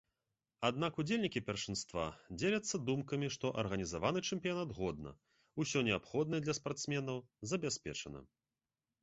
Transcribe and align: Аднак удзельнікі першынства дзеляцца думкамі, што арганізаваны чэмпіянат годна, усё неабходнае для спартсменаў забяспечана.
Аднак 0.67 0.93
удзельнікі 1.01 1.41
першынства 1.49 2.05
дзеляцца 2.41 2.81
думкамі, 2.87 3.27
што 3.35 3.51
арганізаваны 3.65 4.25
чэмпіянат 4.31 4.69
годна, 4.79 5.13
усё 5.65 5.85
неабходнае 5.91 6.41
для 6.49 6.59
спартсменаў 6.61 7.23
забяспечана. 7.55 8.27